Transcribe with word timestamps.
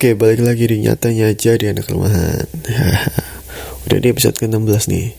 Oke, 0.00 0.16
balik 0.16 0.40
lagi 0.40 0.64
di 0.64 0.86
nyatanya 0.86 1.28
aja 1.28 1.60
di 1.60 1.66
anak 1.68 1.90
rumahan. 1.92 2.46
Udah 3.84 3.98
di 4.00 4.08
episode 4.08 4.32
ke-16 4.38 4.88
nih. 4.88 5.12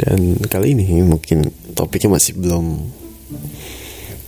Dan 0.00 0.40
kali 0.48 0.72
ini 0.72 1.04
mungkin 1.04 1.50
topiknya 1.76 2.16
masih 2.16 2.40
belum 2.40 2.80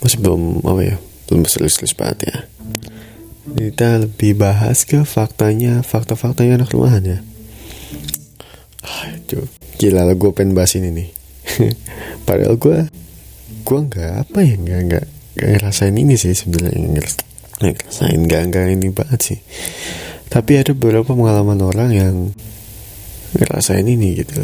masih 0.05 0.19
belum 0.21 0.61
apa 0.69 0.83
ya? 0.85 0.97
Belum 1.31 1.49
serius-serius 1.49 1.97
banget 1.97 2.29
ya. 2.29 2.37
Kita 3.57 4.05
lebih 4.05 4.37
bahas 4.37 4.85
ke 4.85 5.01
faktanya, 5.07 5.81
fakta-faktanya 5.81 6.61
anak 6.61 6.77
rumahan 6.77 7.03
ya. 7.03 7.19
Aduh, 8.85 9.49
gila 9.81 10.05
lah 10.05 10.13
gue 10.13 10.31
pengen 10.37 10.53
bahas 10.53 10.77
ini 10.77 10.93
nih. 10.93 11.22
Padahal 12.29 12.57
gue 12.57 12.79
gue 13.63 13.79
nggak 13.79 14.13
apa 14.27 14.39
ya 14.43 14.55
nggak 14.59 14.81
nggak 14.91 15.07
nggak 15.39 15.49
ngerasain 15.57 15.95
ini 15.95 16.15
sih 16.19 16.35
sebenarnya 16.35 16.83
nggak 16.99 17.11
ngerasain 17.63 18.21
nggak 18.27 18.43
nggak 18.51 18.65
ini 18.75 18.89
banget 18.91 19.21
sih. 19.21 19.39
Tapi 20.33 20.61
ada 20.61 20.73
beberapa 20.73 21.13
pengalaman 21.13 21.61
orang 21.61 21.91
yang 21.93 22.15
ngerasain 23.37 23.85
ini 23.85 24.21
gitu 24.21 24.37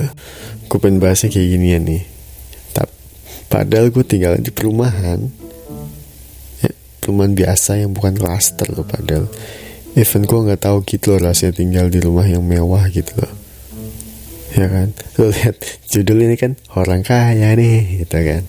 gue 0.69 0.79
pengen 0.81 1.01
bahasnya 1.01 1.33
kayak 1.33 1.49
gini 1.49 1.67
ya 1.73 1.79
nih. 1.81 2.03
Tapi, 2.77 2.93
padahal 3.49 3.89
gue 3.89 4.05
tinggal 4.05 4.37
di 4.37 4.53
perumahan. 4.53 5.25
Ya, 6.61 6.71
perumahan 7.01 7.33
biasa 7.33 7.81
yang 7.81 7.97
bukan 7.97 8.13
klaster 8.21 8.69
loh 8.69 8.85
padahal. 8.85 9.33
Even 9.97 10.29
gue 10.29 10.39
nggak 10.45 10.69
tahu 10.69 10.85
gitu 10.85 11.17
loh 11.17 11.33
rasanya 11.33 11.57
tinggal 11.57 11.89
di 11.89 12.05
rumah 12.05 12.29
yang 12.29 12.45
mewah 12.45 12.85
gitu 12.93 13.17
loh 13.17 13.48
ya 14.59 14.69
kan? 14.69 14.89
Lo 15.19 15.31
lihat 15.31 15.55
judul 15.87 16.27
ini 16.27 16.35
kan 16.35 16.59
orang 16.75 17.07
kaya 17.07 17.55
nih 17.55 18.03
gitu 18.05 18.19
kan. 18.19 18.43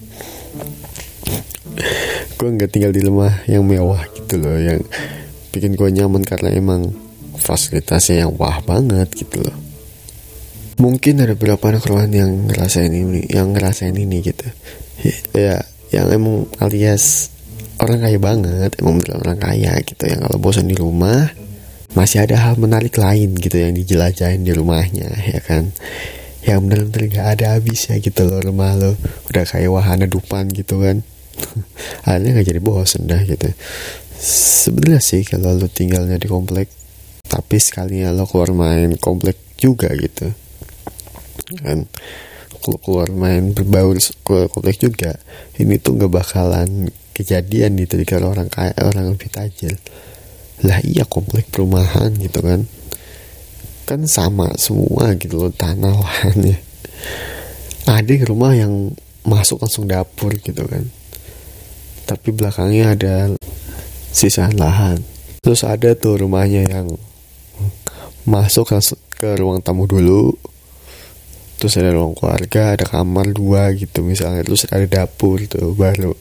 Gue 2.40 2.50
nggak 2.56 2.72
tinggal 2.72 2.92
di 2.92 3.02
rumah 3.06 3.32
yang 3.46 3.64
mewah 3.68 4.04
gitu 4.16 4.42
loh 4.42 4.58
yang 4.58 4.80
bikin 5.54 5.76
gue 5.78 5.90
nyaman 5.92 6.24
karena 6.26 6.56
emang 6.56 6.92
fasilitasnya 7.40 8.28
yang 8.28 8.32
wah 8.36 8.60
banget 8.66 9.08
gitu 9.16 9.44
loh. 9.44 9.58
Mungkin 10.80 11.20
ada 11.20 11.36
beberapa 11.36 11.76
anak 11.76 11.88
rumahan 11.88 12.12
yang 12.12 12.32
ngerasain 12.48 12.92
ini 12.92 13.28
yang 13.28 13.52
ngerasain 13.52 13.96
ini 13.96 14.24
gitu. 14.24 14.48
Ya 15.36 15.64
yang 15.92 16.08
emang 16.12 16.48
alias 16.64 17.34
orang 17.80 18.00
kaya 18.04 18.20
banget 18.20 18.72
emang 18.80 19.04
orang 19.20 19.40
kaya 19.40 19.76
gitu. 19.84 20.04
Yang 20.08 20.20
kalau 20.28 20.38
bosan 20.40 20.68
di 20.72 20.76
rumah 20.80 21.28
masih 21.98 22.22
ada 22.22 22.38
hal 22.38 22.56
menarik 22.62 22.94
lain 23.02 23.34
gitu 23.34 23.58
yang 23.58 23.74
dijelajahin 23.74 24.46
di 24.46 24.54
rumahnya 24.54 25.10
ya 25.26 25.42
kan? 25.42 25.74
Yang 26.46 26.60
bener-bener 26.66 27.04
gak 27.10 27.28
ada 27.40 27.46
habisnya 27.58 27.98
gitu 28.00 28.26
loh 28.30 28.40
rumah 28.42 28.78
lo. 28.78 28.94
Udah 29.30 29.44
kayak 29.46 29.70
wahana 29.74 30.06
dupan 30.06 30.50
gitu 30.54 30.82
kan. 30.82 31.02
Akhirnya 32.08 32.40
nggak 32.40 32.48
jadi 32.52 32.62
bosen 32.62 33.08
dah 33.10 33.22
gitu. 33.26 33.50
Sebenarnya 34.20 35.02
sih 35.02 35.24
kalau 35.24 35.56
lo 35.56 35.68
tinggalnya 35.72 36.20
di 36.20 36.28
komplek 36.28 36.68
tapi 37.30 37.62
sekalinya 37.62 38.10
lo 38.12 38.26
keluar 38.26 38.52
main 38.54 38.98
komplek 38.98 39.38
juga 39.58 39.90
gitu. 39.96 40.32
Kan? 41.64 41.90
Keluar 42.60 43.10
main 43.16 43.56
berbaur 43.56 43.98
ke 43.98 44.52
komplek 44.52 44.78
juga 44.84 45.16
ini 45.58 45.80
tuh 45.80 45.96
nggak 45.96 46.12
bakalan 46.12 46.92
kejadian 47.20 47.76
gitu 47.76 48.00
kalau 48.08 48.32
orang 48.32 48.48
kaya 48.48 48.72
orang 48.80 49.12
lebih 49.12 49.28
tajil 49.28 49.76
lah 50.66 50.80
iya 50.84 51.08
komplek 51.08 51.48
perumahan 51.52 52.12
gitu 52.20 52.44
kan. 52.44 52.68
Kan 53.88 54.06
sama 54.06 54.54
semua 54.60 55.18
gitu 55.18 55.48
loh 55.48 55.54
tanah 55.54 55.98
lahannya 55.98 56.70
ada 57.90 58.14
rumah 58.30 58.54
yang 58.54 58.94
masuk 59.26 59.66
langsung 59.66 59.90
dapur 59.90 60.38
gitu 60.38 60.62
kan. 60.70 60.86
Tapi 62.06 62.30
belakangnya 62.34 62.94
ada 62.94 63.16
sisa 64.14 64.50
lahan. 64.54 65.02
Terus 65.42 65.66
ada 65.66 65.98
tuh 65.98 66.22
rumahnya 66.22 66.70
yang 66.70 66.88
masuk 68.30 68.70
ke 69.18 69.30
ruang 69.42 69.62
tamu 69.66 69.90
dulu. 69.90 70.38
Terus 71.60 71.76
ada 71.76 71.92
ruang 71.92 72.16
keluarga 72.16 72.78
ada 72.78 72.86
kamar 72.86 73.34
dua 73.34 73.74
gitu 73.74 74.06
misalnya. 74.06 74.46
Terus 74.46 74.70
ada 74.70 74.86
dapur 74.86 75.42
tuh 75.50 75.74
baru. 75.74 76.14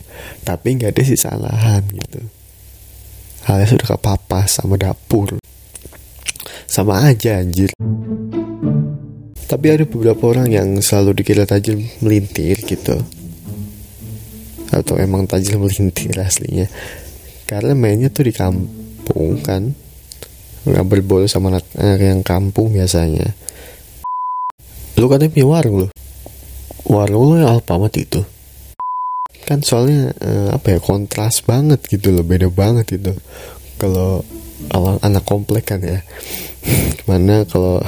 Tapi 0.45 0.81
nggak 0.81 0.97
ada 0.97 1.03
sisa 1.05 1.37
lahan 1.37 1.85
gitu 1.93 2.38
alias 3.47 3.71
sudah 3.71 3.95
kepapas 3.95 4.59
sama 4.59 4.75
dapur. 4.75 5.39
Sama 6.67 7.07
aja 7.07 7.39
anjir. 7.39 7.71
Tapi 9.49 9.67
ada 9.73 9.85
beberapa 9.89 10.33
orang 10.33 10.49
yang 10.53 10.69
selalu 10.83 11.23
dikira 11.23 11.49
tajir 11.49 11.79
melintir 12.03 12.61
gitu. 12.65 13.01
Atau 14.69 14.99
emang 15.01 15.25
tajil 15.25 15.61
melintir 15.61 16.17
aslinya. 16.19 16.69
Karena 17.49 17.73
mainnya 17.73 18.13
tuh 18.13 18.29
di 18.29 18.33
kampung 18.33 19.41
kan? 19.41 19.73
Nggak 20.69 20.85
berbola 20.85 21.25
sama 21.25 21.55
anak, 21.55 21.65
anak 21.79 22.01
yang 22.05 22.21
kampung 22.21 22.75
biasanya. 22.75 23.33
Lu 25.01 25.09
katanya 25.09 25.33
punya 25.33 25.47
warung 25.49 25.77
lu? 25.85 25.89
Warung 26.89 27.25
lu 27.33 27.35
yang 27.41 27.57
Alfamart 27.57 27.97
itu 27.97 28.21
kan 29.49 29.65
soalnya 29.65 30.13
eh, 30.21 30.49
apa 30.53 30.77
ya 30.77 30.79
kontras 30.85 31.41
banget 31.41 31.81
gitu 31.89 32.13
loh 32.13 32.21
beda 32.21 32.53
banget 32.53 33.01
itu 33.01 33.17
kalau 33.81 34.21
anak 35.01 35.25
komplek 35.25 35.73
kan 35.73 35.81
ya. 35.81 36.05
Mana 37.09 37.49
kalau 37.49 37.81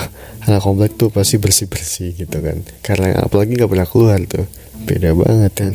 anak 0.46 0.62
komplek 0.64 0.96
tuh 0.96 1.12
pasti 1.12 1.36
bersih 1.36 1.68
bersih 1.68 2.16
gitu 2.16 2.40
kan. 2.40 2.64
Karena 2.80 3.20
apalagi 3.20 3.58
nggak 3.58 3.70
pernah 3.70 3.88
keluar 3.88 4.18
tuh. 4.24 4.46
Beda 4.86 5.12
banget 5.12 5.52
kan. 5.52 5.72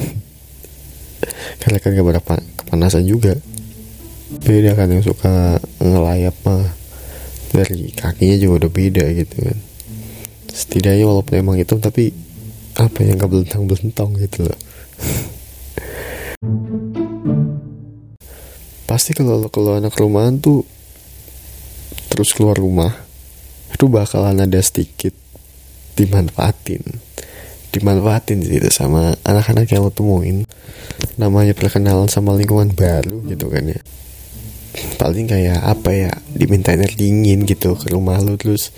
Karena 1.62 1.78
kan 1.78 1.90
gak 1.94 2.08
berapa 2.08 2.34
kepanasan 2.64 3.06
juga. 3.06 3.38
Beda 4.42 4.74
kan 4.74 4.90
yang 4.90 5.06
suka 5.06 5.62
ngelayap 5.78 6.36
mah. 6.48 6.74
Dari 7.54 7.94
kakinya 7.94 8.36
juga 8.42 8.66
udah 8.66 8.72
beda 8.72 9.06
gitu 9.14 9.36
kan. 9.38 9.58
Setidaknya 10.50 11.06
walaupun 11.08 11.34
emang 11.40 11.56
hitam 11.60 11.80
tapi 11.80 12.12
apa 12.76 13.08
yang 13.08 13.16
gak 13.16 13.32
belentang-belentang 13.32 14.20
gitu 14.20 14.52
loh 14.52 14.60
pasti 18.86 19.18
kalau 19.18 19.50
kalau 19.50 19.78
anak 19.78 19.94
rumahan 19.98 20.38
tuh 20.38 20.66
terus 22.10 22.32
keluar 22.32 22.56
rumah 22.56 22.94
itu 23.74 23.92
bakalan 23.92 24.40
ada 24.40 24.62
sedikit 24.64 25.12
dimanfaatin. 26.00 26.82
Dimanfaatin 27.76 28.40
gitu 28.40 28.72
sama 28.72 29.20
anak-anak 29.28 29.68
yang 29.68 29.84
lo 29.84 29.92
temuin. 29.92 30.48
Namanya 31.20 31.52
perkenalan 31.52 32.08
sama 32.08 32.32
lingkungan 32.32 32.72
baru 32.72 33.20
gitu 33.28 33.52
kan 33.52 33.68
ya. 33.68 33.82
Paling 34.96 35.28
kayak 35.28 35.60
apa 35.60 35.92
ya 35.92 36.12
diminta 36.32 36.72
air 36.72 36.96
dingin 36.96 37.44
gitu 37.44 37.76
ke 37.76 37.92
rumah 37.92 38.20
lo 38.24 38.40
terus 38.40 38.72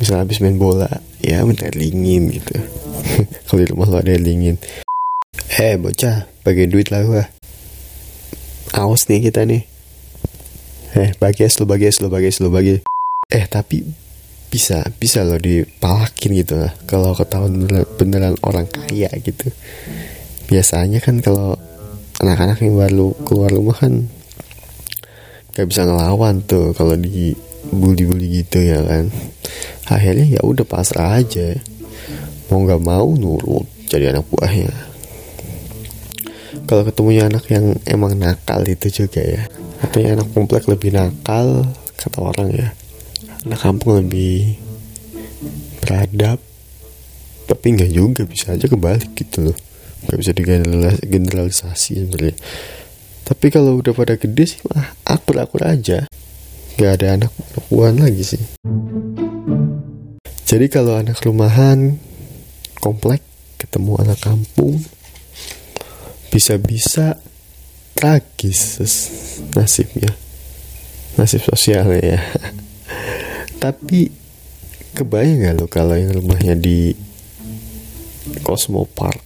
misalnya 0.00 0.24
habis 0.24 0.40
main 0.40 0.56
bola 0.56 0.88
ya 1.20 1.44
minta 1.44 1.68
air 1.68 1.76
dingin 1.76 2.32
gitu. 2.32 2.56
Kalau 3.48 3.60
di 3.60 3.68
rumah 3.68 3.88
lo 3.92 4.00
ada 4.00 4.16
air 4.16 4.24
dingin 4.24 4.56
eh 5.58 5.74
bocah 5.74 6.28
bagi 6.46 6.70
duit 6.70 6.92
lah 6.94 7.02
gua 7.02 7.24
awas 8.74 9.08
nih 9.08 9.30
kita 9.30 9.44
nih. 9.48 9.62
Eh 10.96 11.12
bagi 11.20 11.44
es 11.44 11.60
lo 11.60 11.68
bagi 11.68 11.86
es 11.88 12.00
lo 12.00 12.08
bagi 12.08 12.28
es 12.28 12.40
lo 12.40 12.48
bagi. 12.48 12.80
Eh 13.28 13.44
tapi 13.44 13.84
bisa 14.48 14.80
bisa 14.96 15.24
loh 15.24 15.36
dipalakin 15.36 16.30
gitu 16.40 16.54
lah. 16.56 16.72
Kalau 16.88 17.12
ketahuan 17.12 17.52
beneran, 17.52 17.84
beneran 18.00 18.34
orang 18.40 18.66
kaya 18.68 19.12
gitu. 19.20 19.52
Biasanya 20.48 21.04
kan 21.04 21.20
kalau 21.20 21.60
anak-anak 22.24 22.64
yang 22.64 22.80
baru 22.80 23.12
keluar 23.28 23.52
rumah 23.52 23.76
kan 23.76 24.08
gak 25.52 25.68
bisa 25.68 25.84
ngelawan 25.84 26.40
tuh 26.46 26.72
kalau 26.72 26.96
di 26.96 27.36
bully-bully 27.68 28.44
gitu 28.44 28.64
ya 28.64 28.80
kan. 28.80 29.12
Akhirnya 29.92 30.24
ya 30.24 30.40
udah 30.40 30.64
pasrah 30.64 31.20
aja. 31.20 31.56
Mau 32.48 32.64
nggak 32.64 32.80
mau 32.80 33.12
nurut 33.12 33.68
jadi 33.88 34.16
anak 34.16 34.24
buahnya 34.32 34.87
kalau 36.64 36.82
ketemunya 36.88 37.28
anak 37.28 37.44
yang 37.52 37.76
emang 37.84 38.16
nakal 38.16 38.64
itu 38.64 39.04
juga 39.04 39.20
ya. 39.20 39.42
Katanya 39.84 40.20
anak 40.20 40.28
komplek 40.32 40.64
lebih 40.64 40.96
nakal 40.96 41.68
kata 42.00 42.18
orang 42.18 42.48
ya. 42.52 42.68
Anak 43.44 43.60
kampung 43.60 44.00
lebih 44.00 44.56
beradab. 45.84 46.40
Tapi 47.48 47.66
nggak 47.76 47.92
juga 47.92 48.22
bisa 48.28 48.52
aja 48.56 48.68
kebalik 48.68 49.12
gitu 49.16 49.52
loh. 49.52 49.56
Nggak 50.08 50.18
bisa 50.20 50.32
digeneralisasi 51.04 52.04
sebenarnya. 52.04 52.36
Tapi 53.28 53.46
kalau 53.52 53.80
udah 53.80 53.92
pada 53.92 54.16
gede 54.16 54.56
sih 54.56 54.60
mah 54.72 54.96
akur 55.04 55.36
akur 55.40 55.64
aja. 55.64 56.08
Nggak 56.80 56.92
ada 57.00 57.06
anak 57.20 57.30
perempuan 57.52 58.00
lagi 58.00 58.24
sih. 58.24 58.42
Jadi 60.48 60.66
kalau 60.72 60.96
anak 60.96 61.20
rumahan 61.20 62.00
komplek 62.80 63.20
ketemu 63.60 64.00
anak 64.00 64.16
kampung 64.22 64.80
bisa-bisa 66.28 67.16
tragis 67.98 68.78
nasibnya. 69.58 70.12
Nasib 71.18 71.42
sosialnya 71.42 71.98
ya. 71.98 72.20
Tapi 73.62 74.06
kebayang 74.94 75.50
gak 75.50 75.54
lo 75.58 75.66
kalau 75.66 75.98
yang 75.98 76.14
rumahnya 76.14 76.54
di 76.54 76.94
Cosmo 78.46 78.86
Park? 78.86 79.18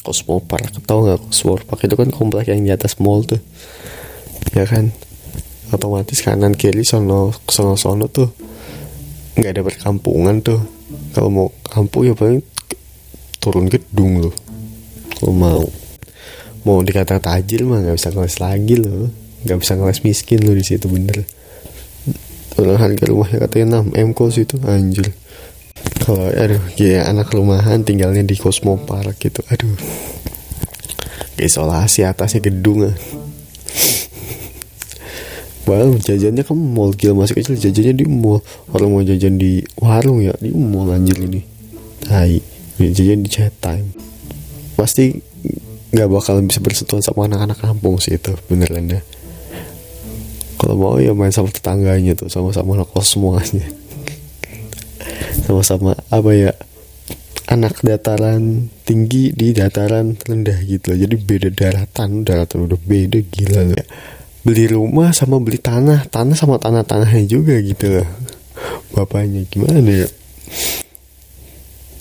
Cosmo 0.00 0.40
Park 0.40 0.72
tau 0.88 1.04
nggak 1.04 1.20
Cosmo 1.28 1.60
Park? 1.60 1.84
Itu 1.84 2.00
kan 2.00 2.08
komplek 2.08 2.48
yang 2.48 2.64
di 2.64 2.72
atas 2.72 2.96
mall 2.96 3.28
tuh. 3.28 3.42
Ya 4.56 4.64
kan? 4.64 4.88
Otomatis 5.68 6.24
kanan 6.24 6.56
kiri 6.56 6.80
sono 6.80 7.36
sono 7.44 7.76
sono 7.76 8.08
tuh 8.08 8.32
nggak 9.36 9.52
ada 9.52 9.62
perkampungan 9.68 10.40
tuh. 10.40 10.64
Kalau 11.12 11.28
mau 11.28 11.48
kampung 11.68 12.08
ya 12.08 12.16
paling 12.16 12.40
turun 13.36 13.68
gedung 13.68 14.24
loh 14.24 14.47
kalau 15.18 15.34
mau. 15.34 15.62
Mau 16.62 16.78
dikata 16.82 17.18
tajir 17.18 17.66
mah 17.66 17.82
nggak 17.82 17.98
bisa 17.98 18.14
ngeles 18.14 18.38
lagi 18.38 18.74
loh. 18.78 19.10
Nggak 19.42 19.58
bisa 19.58 19.72
ngeles 19.74 20.00
miskin 20.06 20.40
loh 20.46 20.54
di 20.54 20.62
situ 20.62 20.86
bener. 20.86 21.26
Orang 22.58 22.78
harga 22.78 23.04
rumahnya 23.06 23.38
katanya 23.46 23.82
6 23.86 23.98
m 23.98 24.10
kos 24.14 24.38
itu 24.38 24.58
anjir. 24.66 25.10
Kalau 26.02 26.26
aduh 26.30 26.62
ya 26.78 27.06
anak 27.06 27.30
rumahan 27.30 27.82
tinggalnya 27.86 28.22
di 28.26 28.34
Cosmo 28.38 28.78
Park 28.78 29.18
gitu 29.18 29.42
aduh. 29.50 29.74
Isolasi 31.38 32.06
atasnya 32.06 32.50
gedung 32.50 32.90
ah. 32.90 32.96
Well, 35.68 36.00
jajannya 36.00 36.48
kan 36.48 36.56
mall 36.56 36.96
gila 36.96 37.22
masih 37.22 37.38
kecil 37.38 37.60
jajannya 37.60 37.94
di 37.94 38.06
mall. 38.08 38.42
Orang 38.74 38.94
mau 38.94 39.02
jajan 39.04 39.38
di 39.38 39.62
warung 39.78 40.22
ya 40.22 40.34
di 40.42 40.50
mall 40.50 40.90
anjir 40.90 41.18
ini. 41.22 41.42
Hai 42.10 42.42
jajan 42.78 43.22
di 43.22 43.30
chat 43.30 43.54
time 43.62 44.08
pasti 44.78 45.18
nggak 45.90 46.06
bakal 46.06 46.38
bisa 46.46 46.62
bersentuhan 46.62 47.02
sama 47.02 47.26
anak-anak 47.26 47.58
kampung 47.58 47.98
sih 47.98 48.14
itu 48.14 48.38
beneran 48.46 48.86
ya. 48.86 49.02
Kalau 50.58 50.74
mau 50.78 50.94
ya 51.02 51.10
main 51.14 51.34
sama 51.34 51.50
tetangganya 51.50 52.14
tuh 52.14 52.30
sama-sama 52.30 52.78
kos 52.86 53.18
semuanya. 53.18 53.66
Sama-sama 55.46 55.98
apa 56.14 56.30
ya 56.34 56.52
anak 57.50 57.82
dataran 57.82 58.70
tinggi 58.86 59.34
di 59.34 59.50
dataran 59.50 60.14
rendah 60.14 60.58
gitu. 60.62 60.94
Jadi 60.94 61.14
beda 61.18 61.50
daratan 61.50 62.22
daratan 62.22 62.70
udah 62.70 62.78
beda 62.78 63.18
gila 63.26 63.74
loh 63.74 63.86
beli 64.48 64.64
rumah 64.70 65.12
sama 65.12 65.36
beli 65.42 65.60
tanah 65.60 66.08
tanah 66.08 66.32
sama 66.32 66.56
tanah 66.56 66.80
tanahnya 66.80 67.28
juga 67.28 67.60
gitu 67.60 68.00
loh 68.00 68.08
bapaknya 68.96 69.44
gimana 69.44 69.84
ya 69.84 70.08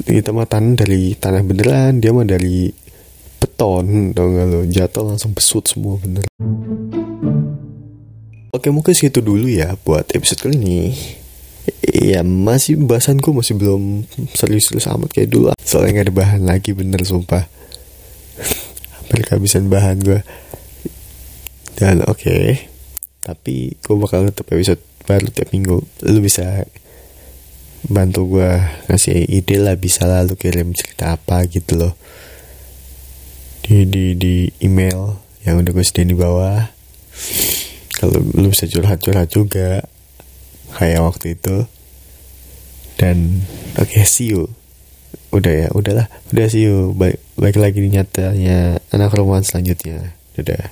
kita 0.07 0.31
mah 0.31 0.47
tanah 0.47 0.79
dari 0.79 1.11
tanah 1.19 1.43
beneran 1.43 1.99
dia 1.99 2.15
mah 2.15 2.23
dari 2.23 2.71
beton. 3.43 4.15
Dong 4.15 4.31
lo? 4.39 4.63
Jatuh 4.63 5.03
langsung 5.03 5.35
besut 5.35 5.67
semua 5.67 5.99
bener. 5.99 6.23
Oke 8.55 8.71
mungkin 8.71 8.95
segitu 8.95 9.19
dulu 9.19 9.51
ya 9.51 9.75
buat 9.83 10.07
episode 10.15 10.47
kali 10.47 10.55
ini. 10.55 10.79
Ya 11.83 12.23
masih 12.23 12.79
bahasanku 12.79 13.35
masih 13.35 13.59
belum 13.59 14.07
serius-serius 14.31 14.87
amat 14.87 15.11
kayak 15.11 15.29
dulu. 15.35 15.51
Soalnya 15.59 16.01
gak 16.01 16.07
ada 16.07 16.15
bahan 16.15 16.41
lagi 16.47 16.71
bener 16.71 17.03
sumpah. 17.03 17.43
Hampir 18.95 19.27
kehabisan 19.27 19.67
bahan 19.67 19.99
gue 19.99 20.21
dan 21.77 22.01
oke 22.09 22.25
okay, 22.25 22.73
tapi 23.21 23.77
gue 23.77 23.95
bakal 24.01 24.25
tetap 24.25 24.49
episode 24.49 24.81
baru 25.05 25.29
tiap 25.29 25.53
minggu. 25.53 25.77
Lu 26.09 26.19
bisa 26.25 26.65
bantu 27.87 28.37
gue 28.37 28.51
ngasih 28.91 29.27
ide 29.31 29.63
lah 29.63 29.79
bisa 29.79 30.03
lah 30.03 30.23
lu 30.27 30.35
kirim 30.35 30.75
cerita 30.75 31.15
apa 31.15 31.47
gitu 31.47 31.79
loh. 31.79 31.93
Di 33.63 33.87
di 33.87 34.15
di 34.15 34.47
email 34.63 35.19
yang 35.47 35.63
udah 35.63 35.71
gue 35.71 35.83
sediain 35.83 36.11
di 36.11 36.17
bawah. 36.17 36.67
Kalau 37.97 38.19
lu 38.35 38.51
bisa 38.51 38.67
curhat 38.67 38.99
curhat 38.99 39.31
juga. 39.31 39.87
Kayak 40.75 41.01
waktu 41.07 41.39
itu. 41.39 41.65
Dan 42.99 43.41
oke 43.79 43.87
okay, 43.87 44.03
see 44.03 44.35
you. 44.35 44.51
Udah 45.31 45.67
ya 45.67 45.69
udahlah. 45.71 46.11
Udah 46.35 46.45
see 46.51 46.67
you. 46.67 46.91
Baik 46.91 47.23
baik 47.39 47.57
lagi 47.57 47.79
di 47.79 47.89
nyatanya 47.89 48.83
anak 48.91 49.15
roman 49.15 49.47
selanjutnya. 49.47 50.13
Dadah 50.35 50.69